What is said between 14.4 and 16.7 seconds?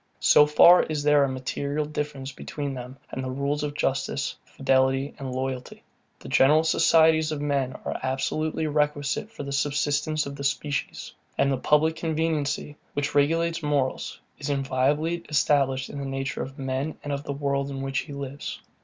inviolably established in the nature of